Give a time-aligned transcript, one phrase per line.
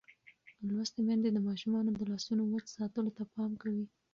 [0.67, 3.85] لوستې میندې د ماشومانو د لاسونو وچ ساتلو ته پام کوي.